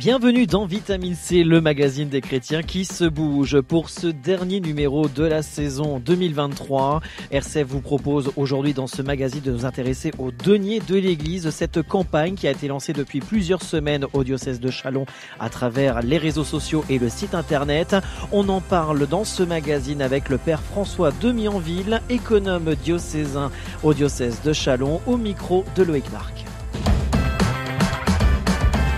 [0.00, 3.60] Bienvenue dans Vitamine C, le magazine des chrétiens qui se bouge.
[3.60, 9.42] Pour ce dernier numéro de la saison 2023, RCF vous propose aujourd'hui dans ce magazine
[9.42, 13.62] de nous intéresser au denier de l'église, cette campagne qui a été lancée depuis plusieurs
[13.62, 15.04] semaines au diocèse de Chalon
[15.38, 17.94] à travers les réseaux sociaux et le site internet.
[18.32, 23.50] On en parle dans ce magazine avec le père François Demianville, économe diocésain
[23.82, 26.49] au diocèse de Chalon, au micro de Loïc Marc.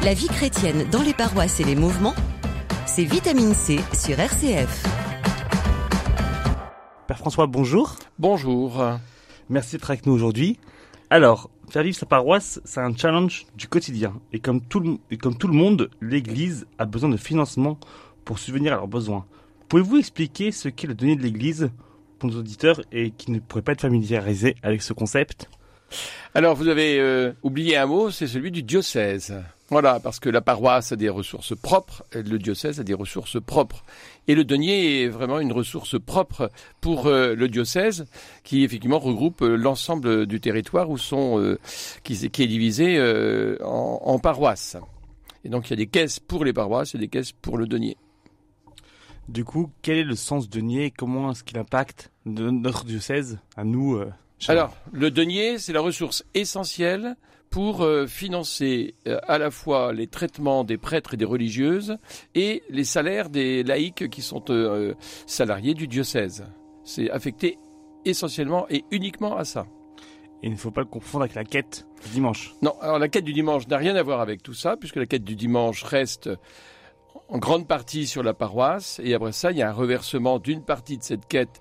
[0.05, 2.17] La vie chrétienne dans les paroisses et les mouvements,
[2.87, 4.85] c'est Vitamine C sur RCF.
[7.07, 7.95] Père François, bonjour.
[8.19, 8.85] Bonjour.
[9.49, 10.59] Merci d'être avec nous aujourd'hui.
[11.09, 14.15] Alors, faire vivre sa paroisse, c'est un challenge du quotidien.
[14.33, 17.79] Et comme tout le, et comme tout le monde, l'Église a besoin de financement
[18.25, 19.25] pour subvenir à leurs besoins.
[19.69, 21.71] Pouvez-vous expliquer ce qu'est le denier de l'Église
[22.19, 25.49] pour nos auditeurs et qui ne pourraient pas être familiarisés avec ce concept?
[26.35, 29.33] Alors, vous avez euh, oublié un mot, c'est celui du diocèse.
[29.73, 33.87] Voilà, parce que la paroisse a des ressources propres, le diocèse a des ressources propres.
[34.29, 36.51] Et le denier est vraiment une ressource propre
[36.83, 38.05] pour euh, le diocèse,
[38.45, 41.59] qui effectivement regroupe euh, l'ensemble du territoire où sont, euh,
[42.03, 43.01] qui, est divisé
[43.63, 44.77] en, paroisses.
[45.43, 47.67] Et donc il y a des caisses pour les paroisses et des caisses pour le
[47.67, 47.97] denier.
[49.31, 53.65] Du coup, quel est le sens denier et comment est-ce qu'il impacte notre diocèse, à
[53.65, 53.99] nous
[54.49, 57.17] Alors, le denier, c'est la ressource essentielle
[57.51, 61.99] pour euh, financer euh, à la fois les traitements des prêtres et des religieuses
[62.35, 64.95] et les salaires des laïcs qui sont euh,
[65.27, 66.45] salariés du diocèse.
[66.83, 67.59] C'est affecté
[68.05, 69.67] essentiellement et uniquement à ça.
[70.43, 72.55] Et il ne faut pas le confondre avec la quête du dimanche.
[72.63, 75.07] Non, alors la quête du dimanche n'a rien à voir avec tout ça, puisque la
[75.07, 76.31] quête du dimanche reste
[77.29, 80.65] en grande partie sur la paroisse, et après ça, il y a un reversement d'une
[80.65, 81.61] partie de cette quête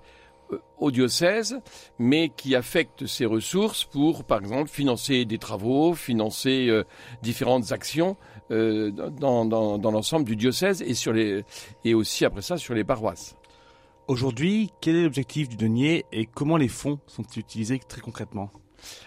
[0.78, 1.58] au diocèse,
[1.98, 6.84] mais qui affecte ses ressources pour, par exemple, financer des travaux, financer euh,
[7.22, 8.16] différentes actions
[8.50, 11.44] euh, dans, dans, dans l'ensemble du diocèse et, sur les,
[11.84, 13.36] et aussi après ça sur les paroisses.
[14.08, 18.50] Aujourd'hui, quel est l'objectif du denier et comment les fonds sont utilisés très concrètement?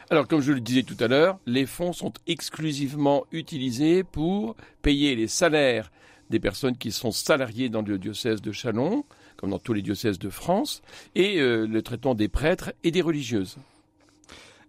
[0.09, 5.15] Alors, comme je le disais tout à l'heure, les fonds sont exclusivement utilisés pour payer
[5.15, 5.91] les salaires
[6.29, 9.03] des personnes qui sont salariées dans le diocèse de Chalon,
[9.45, 10.81] comme dans tous les diocèses de France,
[11.13, 13.57] et euh, le traitement des prêtres et des religieuses.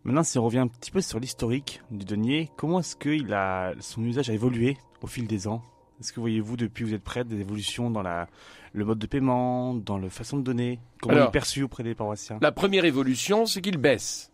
[0.05, 3.33] Maintenant, si on revient un petit peu sur l'historique du denier, comment est-ce que il
[3.33, 5.63] a, son usage a évolué au fil des ans?
[5.99, 8.29] Est-ce que voyez-vous, depuis que vous êtes prêtre, des évolutions dans la,
[8.75, 10.79] le mode de paiement, dans la façon de donner?
[11.01, 12.39] Comment Alors, il est perçu auprès des paroissiens?
[12.43, 14.31] La première évolution, c'est qu'il baisse.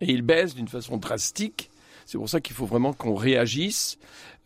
[0.00, 1.70] Et il baisse d'une façon drastique.
[2.04, 3.96] C'est pour ça qu'il faut vraiment qu'on réagisse.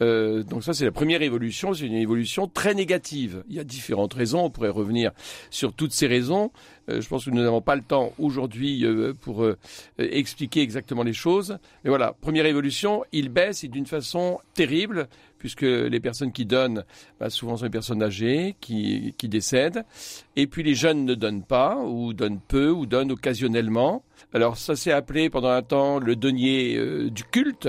[0.01, 1.75] Euh, donc ça, c'est la première évolution.
[1.75, 3.43] C'est une évolution très négative.
[3.49, 4.45] Il y a différentes raisons.
[4.45, 5.13] On pourrait revenir
[5.51, 6.51] sur toutes ces raisons.
[6.89, 9.57] Euh, je pense que nous n'avons pas le temps aujourd'hui euh, pour euh,
[9.99, 11.59] expliquer exactement les choses.
[11.85, 15.09] Mais voilà, première évolution, il baisse et d'une façon terrible,
[15.39, 16.85] puisque les personnes qui donnent,
[17.21, 19.85] bah, souvent sont les personnes âgées qui, qui décèdent.
[20.37, 24.03] Et puis les jeunes ne donnent pas, ou donnent peu, ou donnent occasionnellement.
[24.33, 27.69] Alors ça s'est appelé pendant un temps le denier euh, du culte.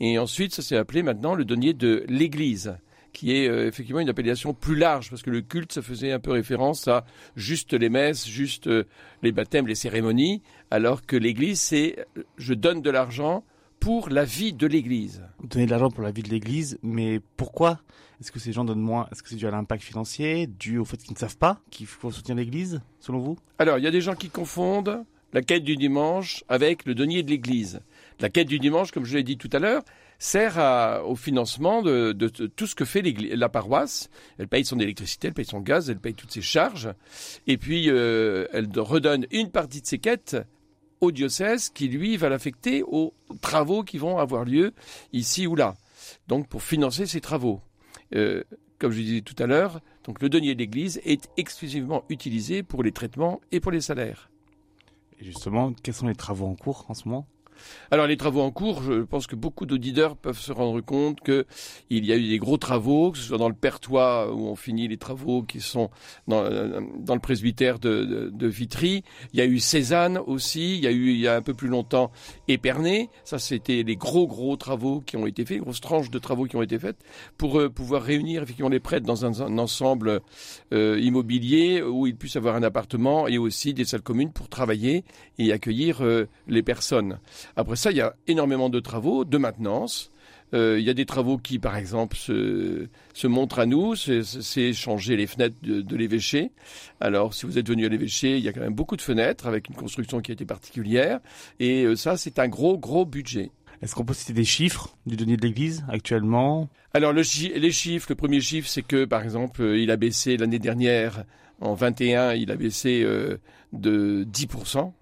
[0.00, 2.76] Et ensuite, ça s'est appelé maintenant le denier de l'Église,
[3.12, 6.20] qui est euh, effectivement une appellation plus large, parce que le culte, ça faisait un
[6.20, 7.04] peu référence à
[7.36, 8.84] juste les messes, juste euh,
[9.22, 13.44] les baptêmes, les cérémonies, alors que l'Église, c'est euh, je donne de l'argent
[13.80, 15.22] pour la vie de l'Église.
[15.42, 17.80] Donner de l'argent pour la vie de l'Église, mais pourquoi?
[18.20, 19.08] Est-ce que ces gens donnent moins?
[19.12, 21.86] Est-ce que c'est dû à l'impact financier, dû au fait qu'ils ne savent pas qu'il
[21.86, 23.38] faut soutenir l'Église, selon vous?
[23.58, 27.22] Alors, il y a des gens qui confondent la quête du dimanche avec le denier
[27.22, 27.80] de l'Église.
[28.20, 29.82] La quête du dimanche, comme je l'ai dit tout à l'heure,
[30.18, 30.58] sert
[31.06, 34.10] au financement de, tout ce que fait la paroisse.
[34.38, 36.92] Elle paye son électricité, elle paye son gaz, elle paye toutes ses charges.
[37.46, 40.36] Et puis, euh, elle redonne une partie de ses quêtes
[41.00, 44.72] au diocèse qui, lui, va l'affecter aux travaux qui vont avoir lieu
[45.12, 45.76] ici ou là.
[46.26, 47.60] Donc, pour financer ses travaux.
[48.14, 48.42] Euh,
[48.78, 49.80] comme je disais tout à l'heure,
[50.20, 54.30] le denier de l'Église est exclusivement utilisé pour les traitements et pour les salaires.
[55.20, 57.26] Et justement, quels sont les travaux en cours en ce moment?
[57.90, 61.46] Alors les travaux en cours, je pense que beaucoup d'auditeurs peuvent se rendre compte que
[61.90, 64.56] il y a eu des gros travaux, que ce soit dans le Pertois où on
[64.56, 65.90] finit les travaux qui sont
[66.26, 66.42] dans,
[66.98, 69.04] dans le presbytère de, Vitry.
[69.32, 70.76] Il y a eu Cézanne aussi.
[70.76, 72.10] Il y a eu il y a un peu plus longtemps
[72.48, 73.10] Épernay.
[73.24, 76.44] Ça c'était les gros gros travaux qui ont été faits, les grosses tranches de travaux
[76.44, 76.98] qui ont été faites
[77.36, 80.20] pour euh, pouvoir réunir effectivement les prêtres dans un, ensemble
[80.72, 85.04] euh, immobilier où ils puissent avoir un appartement et aussi des salles communes pour travailler
[85.38, 87.18] et accueillir euh, les personnes.
[87.56, 90.10] Après ça, il y a énormément de travaux de maintenance.
[90.54, 94.72] Euh, Il y a des travaux qui, par exemple, se, se montrent à nous, c'est-
[94.72, 96.52] changer les fenêtres de, de l'évêché.
[97.00, 99.46] Alors, si vous êtes venu à l'évêché, il y a quand même beaucoup de fenêtres
[99.46, 101.20] avec une construction qui a été particulière.
[101.60, 103.50] Et euh, ça, c'est un gros, gros budget.
[103.82, 106.68] Est-ce qu'on peut citer des chiffres du denier de l'église actuellement?
[106.94, 109.96] Alors, le chi- les chiffres, le premier chiffre, c'est que, par exemple, euh, il a
[109.96, 111.24] baissé l'année dernière,
[111.60, 113.36] en 21, il a baissé euh,
[113.74, 114.94] de 10%.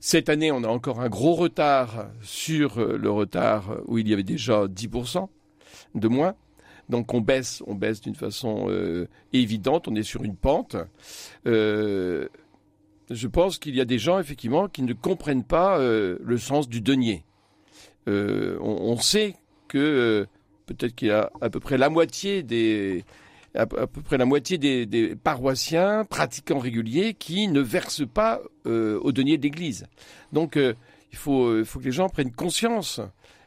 [0.00, 4.12] Cette année, on a encore un gros retard sur euh, le retard où il y
[4.12, 5.28] avait déjà 10%
[5.94, 6.34] de moins.
[6.88, 10.76] Donc on baisse, on baisse d'une façon euh, évidente, on est sur une pente.
[11.46, 12.28] Euh,
[13.10, 16.80] je pense qu'il y a des gens, effectivement, qui ne comprennent pas le sens du
[16.80, 17.24] denier.
[18.06, 19.36] On, on sait
[19.68, 20.26] que
[20.66, 23.04] peut-être qu'il y a à peu près la moitié des
[23.54, 29.12] à, peu près la moitié des, paroissiens pratiquants réguliers qui ne versent pas euh, au
[29.12, 29.86] denier de l'Église.
[30.32, 30.74] Donc euh,
[31.12, 33.00] il faut, euh, que les gens prennent conscience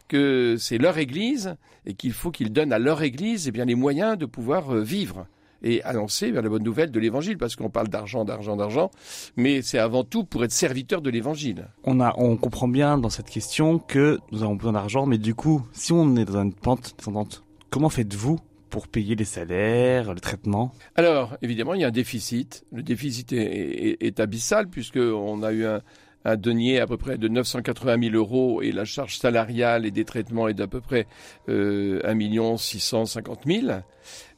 [0.07, 1.55] que c'est leur Église
[1.85, 4.81] et qu'il faut qu'ils donnent à leur Église eh bien, les moyens de pouvoir euh,
[4.81, 5.25] vivre
[5.63, 8.91] et annoncer eh bien, la bonne nouvelle de l'Évangile, parce qu'on parle d'argent, d'argent, d'argent,
[9.35, 11.69] mais c'est avant tout pour être serviteur de l'Évangile.
[11.85, 15.65] on, on comprend bien dans cette question que nous avons besoin d'argent, mais du coup,
[15.73, 18.39] si on est dans une pente descendante, comment faites-vous
[18.75, 22.65] pour payer les salaires, les traitements Alors, évidemment, il y a un déficit.
[22.73, 25.79] Le déficit est, abyssal puisqu'on a eu un,
[26.25, 30.03] un denier à peu près de 980 000 euros et la charge salariale et des
[30.03, 31.07] traitements est d'à peu près
[31.47, 33.67] euh, 1 650 000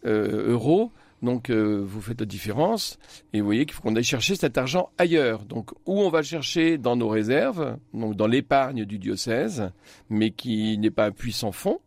[0.05, 0.91] euh, euros.
[1.21, 2.99] Donc, euh, vous faites la différence
[3.33, 5.45] et vous voyez qu'il faut qu'on aille chercher cet argent ailleurs.
[5.45, 6.77] Donc, où on va le chercher?
[6.77, 9.71] Dans nos réserves, donc dans l'épargne du diocèse,
[10.09, 11.79] mais qui n'est pas un puissant fonds,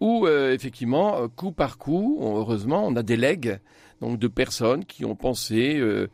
[0.00, 3.58] ou euh, effectivement, euh, coup par coup, heureusement, on a des legs
[4.00, 6.08] donc de personnes qui ont pensé, euh,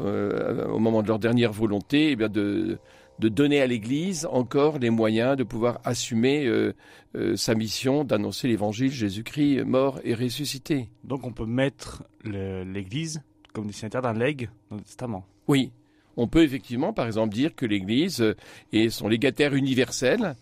[0.00, 2.78] euh, au moment de leur dernière volonté, eh bien de,
[3.18, 6.74] de donner à l'Église encore les moyens de pouvoir assumer euh,
[7.16, 10.88] euh, sa mission d'annoncer l'Évangile Jésus-Christ mort et ressuscité.
[11.04, 13.22] Donc on peut mettre l'église
[13.52, 15.24] comme destinataire d'un legs dans le testament.
[15.46, 15.70] Oui.
[16.16, 18.34] On peut effectivement, par exemple, dire que l'Église euh,
[18.72, 20.34] est son légataire universel,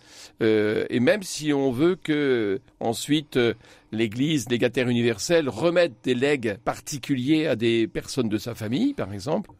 [0.42, 3.54] euh, et même si on veut que ensuite euh,
[3.90, 9.50] l'Église légataire universel remette des legs particuliers à des personnes de sa famille, par exemple,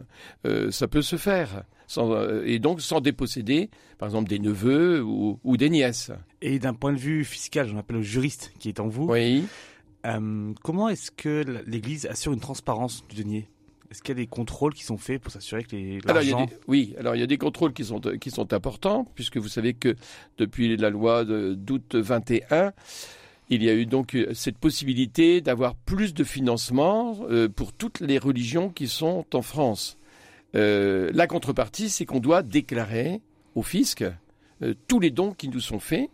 [0.47, 5.39] euh, ça peut se faire, sans, et donc sans déposséder, par exemple, des neveux ou,
[5.45, 6.11] ou des nièces.
[6.41, 9.07] Et d'un point de vue fiscal, j'en appelle le juriste qui est en vous.
[9.11, 9.45] Oui.
[10.05, 13.49] Euh, comment est-ce que l'église assure une transparence du denier?
[13.93, 16.31] Est-ce qu'il y a des contrôles qui sont faits pour s'assurer que les Alors, il
[16.31, 18.53] y a l'argent des, oui, alors il y a des contrôles qui sont, qui sont
[18.53, 19.95] importants, puisque vous savez que
[20.39, 22.73] depuis la loi d'août 21,
[23.51, 28.01] il y a eu donc euh, cette possibilité d'avoir plus de financement euh, pour toutes
[28.01, 29.99] les religions qui sont en France.
[30.55, 33.21] Euh, la contrepartie, c'est qu'on doit déclarer
[33.55, 34.03] au fisc
[34.63, 36.11] euh, tous les dons qui nous sont faits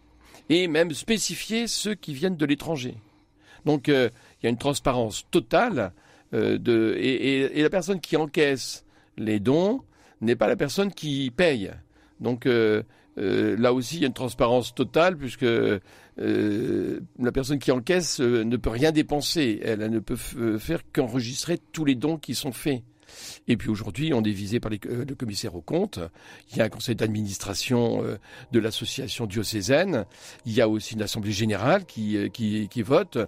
[0.49, 2.97] et même spécifier ceux qui viennent de l'étranger.
[3.65, 4.09] Donc euh,
[4.41, 5.93] il y a une transparence totale
[6.35, 8.85] euh, et, la personne qui encaisse
[9.17, 9.83] les dons
[10.21, 11.71] n'est pas la personne qui paye.
[12.21, 12.83] Donc euh,
[13.19, 15.47] euh, là aussi, il y a une transparence totale puisque
[16.19, 19.61] la personne qui encaisse ne peut rien dépenser.
[19.63, 20.17] Elle, ne peut
[20.59, 22.83] faire qu'enregistrer tous les dons qui sont faits.
[23.46, 26.00] Et puis aujourd'hui, on est visé par les- euh, le commissaire aux comptes.
[26.50, 28.16] Il y a un conseil d'administration euh,
[28.52, 30.05] de l'association diocésaine.
[30.46, 33.19] Il y a aussi une assemblée générale qui, euh, qui, qui vote.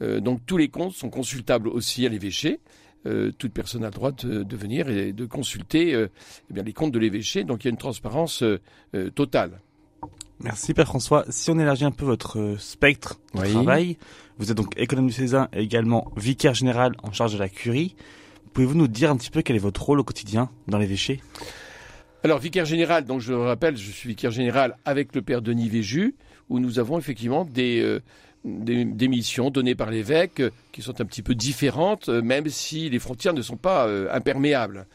[0.00, 2.60] Donc tous les comptes sont consultables aussi à l'évêché.
[3.06, 6.08] Euh, toute personne a le droit de, de venir et de consulter euh,
[6.50, 7.44] eh bien, les comptes de l'évêché.
[7.44, 8.58] Donc il y a une transparence euh,
[9.14, 9.60] totale.
[10.42, 11.24] Merci Père François.
[11.28, 13.50] Si on élargit un peu votre spectre de Oui.
[13.52, 13.96] travail,
[14.38, 17.94] vous êtes donc économe du Cézanne et également vicaire général en charge de la curie.
[18.52, 21.20] Pouvez-vous nous dire un petit peu quel est votre rôle au quotidien dans l'évêché
[22.24, 25.68] Alors, vicaire général, donc je le rappelle, je suis vicaire général avec le père Denis
[25.68, 26.14] Véju,
[26.48, 28.00] où nous avons effectivement des, euh,
[28.44, 32.48] des, des missions données par l'évêque euh, qui sont un petit peu différentes, euh, même
[32.48, 34.86] si les frontières ne sont pas euh, imperméables.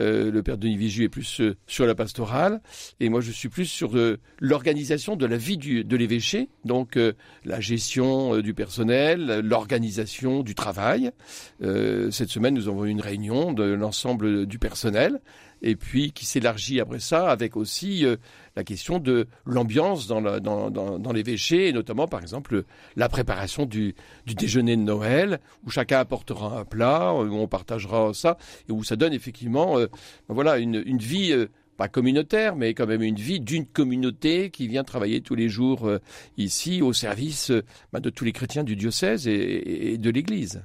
[0.00, 2.60] Euh, le père Denis Véju est plus euh, sur la pastorale,
[3.00, 6.98] et moi je suis plus sur euh, l'organisation de la vie du, de l'évêché, donc
[7.44, 11.10] la gestion du personnel, l'organisation du travail.
[11.60, 15.20] Cette semaine, nous avons eu une réunion de l'ensemble du personnel
[15.64, 18.16] et puis qui s'élargit après ça avec aussi euh,
[18.54, 22.62] la question de l'ambiance dans, la- dans, l'évêché, et notamment par exemple
[22.94, 23.94] la préparation du,
[24.26, 28.36] déjeuner de Noël, où chacun apportera un plat, où on partagera ça,
[28.68, 29.86] et où ça donne effectivement euh,
[30.28, 31.32] voilà, une, vie...
[31.32, 35.48] euh, pas communautaire, mais quand même une vie d'une communauté qui vient travailler tous les
[35.48, 35.90] jours
[36.38, 37.50] ici au service
[37.92, 40.62] bah, de tous les chrétiens du diocèse et, de l'Église.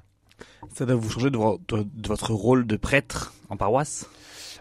[0.76, 4.08] Ça doit vous changer de, vo- de- de votre rôle de prêtre en paroisse?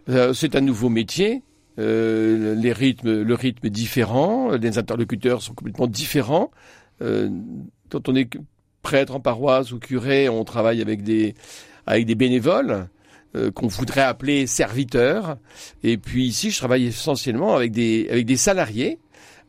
[0.06, 1.42] C'est un nouveau métier.
[1.78, 6.50] Euh, les rythmes, le rythme est différent, les interlocuteurs sont complètement différents.
[7.00, 8.28] quand on est
[8.82, 11.34] prêtre en paroisse ou curé, on travaille avec des
[11.86, 12.88] avec des bénévoles
[13.54, 15.36] qu'on voudrait appeler serviteurs.
[15.84, 18.98] Et puis ici, je travaille essentiellement avec des avec des salariés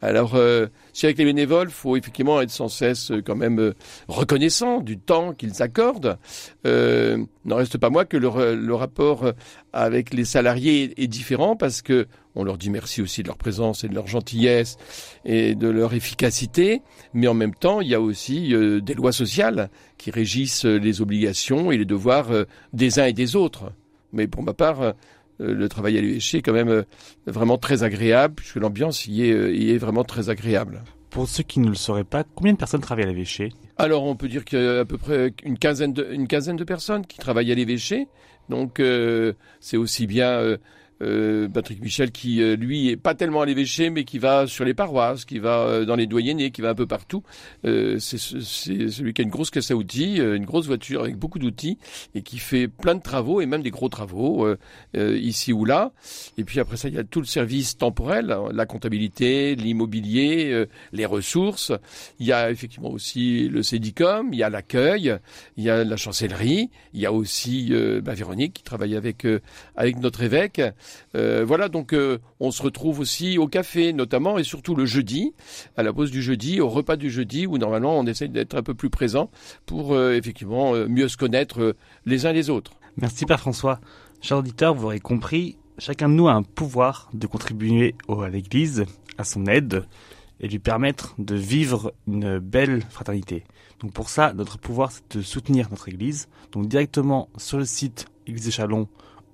[0.02, 3.74] alors, euh, si avec les bénévoles, faut effectivement être sans cesse euh, quand même euh,
[4.08, 6.18] reconnaissant du temps qu'ils accordent.
[6.66, 9.32] Euh, N'en reste pas moins que le, rapport
[9.74, 13.84] avec les salariés est différent parce que on leur dit merci aussi de leur présence
[13.84, 14.78] et de leur gentillesse
[15.26, 16.82] et de leur efficacité,
[17.14, 21.72] mais en même temps, il y a aussi des lois sociales qui régissent les obligations
[21.72, 22.30] et les devoirs
[22.72, 23.72] des uns et des autres.
[24.14, 24.94] Mais pour ma part,
[25.40, 26.84] le travail à l'évêché est quand même euh,
[27.26, 30.84] vraiment très agréable, puisque l'ambiance y est, euh, y est vraiment très agréable.
[31.10, 34.16] Pour ceux qui ne le sauraient pas, combien de personnes travaillent à l'évêché Alors, on
[34.16, 37.06] peut dire qu'il y a à peu près une quinzaine de, une quinzaine de personnes
[37.06, 38.08] qui travaillent à l'évêché.
[38.50, 38.82] Donc,
[39.60, 40.58] c'est aussi bien euh,
[41.00, 44.74] Patrick Michel qui euh, lui est pas tellement à l'évêché mais qui va sur les
[44.74, 47.24] paroisses, qui va euh, dans les doyennés, qui va un peu partout.
[47.64, 51.78] c'est celui qui a une grosse caisse à outils, une grosse voiture avec beaucoup d'outils
[52.16, 54.48] et qui fait plein de travaux et même des gros travaux
[54.96, 55.92] ici ou là.
[56.38, 61.06] Et puis après ça il y a tout le service temporel, la comptabilité, l'immobilier, les
[61.06, 61.72] ressources.
[62.20, 65.16] Il y a effectivement aussi le Cédicom, il y a l'accueil,
[65.58, 69.26] il y a la chancellerie, il y a aussi bah, Véronique qui travaille avec
[69.76, 70.62] avec notre évêque.
[71.16, 75.34] Euh, voilà, donc euh, on se retrouve aussi au café notamment et surtout le jeudi,
[75.78, 78.64] à la pause du jeudi, au repas du jeudi, où normalement on essaye d'être un
[78.64, 79.30] peu plus présent
[79.66, 82.74] pour euh, effectivement mieux se connaître les uns les autres.
[82.98, 83.80] Merci Père François.
[84.22, 88.86] Chers auditeurs, vous aurez compris, chacun de nous a un pouvoir de contribuer à l'Église,
[89.18, 89.86] à son aide
[90.40, 93.44] et lui permettre de vivre une belle fraternité.
[93.80, 96.28] Donc pour ça, notre pouvoir, c'est de soutenir notre Église.
[96.52, 98.88] Donc directement sur le site Église de Chalon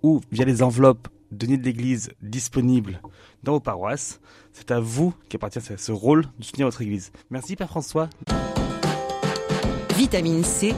[0.04, 3.02] ou via les enveloppes deniers de l'Église disponibles
[3.44, 4.20] dans vos paroisses.
[4.54, 7.12] C'est à vous qui appartient à ce rôle de soutenir votre Église.
[7.30, 8.10] Merci Père François.
[9.96, 10.74] Vitamine C,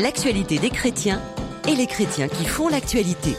[0.00, 1.20] l'actualité des chrétiens
[1.68, 3.34] et les chrétiens qui font l'actualité.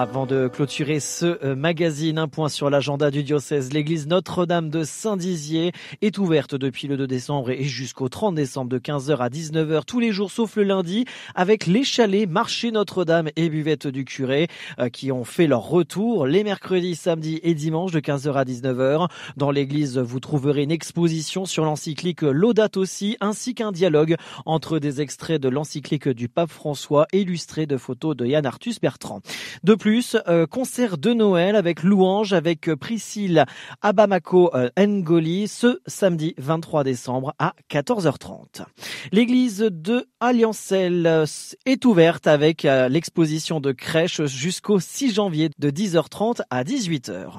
[0.00, 3.72] Avant de clôturer ce euh, magazine, un point sur l'agenda du diocèse.
[3.72, 8.78] L'église Notre-Dame de Saint-Dizier est ouverte depuis le 2 décembre et jusqu'au 30 décembre de
[8.78, 13.48] 15h à 19h tous les jours sauf le lundi avec les chalets, marché Notre-Dame et
[13.48, 14.46] buvette du curé
[14.78, 19.08] euh, qui ont fait leur retour les mercredis, samedis et dimanches de 15h à 19h.
[19.36, 24.14] Dans l'église, vous trouverez une exposition sur l'encyclique Laudato aussi ainsi qu'un dialogue
[24.46, 29.22] entre des extraits de l'encyclique du pape François illustrés de photos de Yann Arthus Bertrand.
[29.64, 33.46] De plus, plus, euh, concert de Noël avec louange avec euh, Priscille
[33.80, 38.66] Abamako euh, Ngoli ce samedi 23 décembre à 14h30.
[39.12, 41.24] L'église de Alliancel
[41.64, 47.30] est ouverte avec l'exposition de crèche jusqu'au 6 janvier de 10h30 à 18h.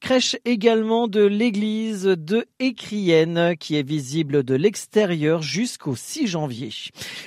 [0.00, 6.70] Crèche également de l'église de Écrienne qui est visible de l'extérieur jusqu'au 6 janvier.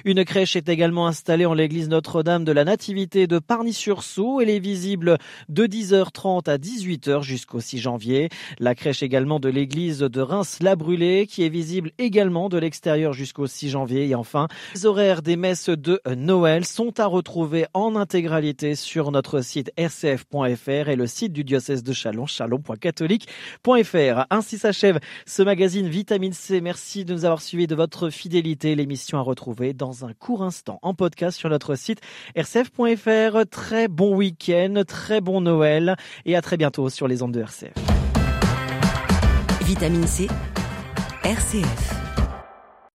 [0.03, 4.54] Une crèche est également installée en l'église Notre-Dame de la Nativité de Parny-sur-Sault et les
[4.59, 5.17] visible
[5.49, 8.29] de 10h30 à 18h jusqu'au 6 janvier.
[8.59, 13.69] La crèche également de l'église de Reims-la-Brûlée qui est visible également de l'extérieur jusqu'au 6
[13.69, 14.07] janvier.
[14.07, 19.41] Et enfin, les horaires des messes de Noël sont à retrouver en intégralité sur notre
[19.41, 24.25] site rcf.fr et le site du diocèse de Chalon, chalon.catholique.fr.
[24.29, 26.61] Ainsi s'achève ce magazine Vitamine C.
[26.61, 28.75] Merci de nous avoir suivis de votre fidélité.
[28.75, 32.01] L'émission à retrouver dans un court instant en podcast sur notre site
[32.37, 33.45] rcf.fr.
[33.49, 34.15] Très bon
[34.87, 37.73] très bon Noël et à très bientôt sur les ondes de RCF.
[39.61, 40.27] Vitamine C,
[41.23, 42.04] RCF.